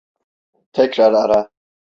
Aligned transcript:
Tekrar 0.73 1.13
ara. 1.23 1.41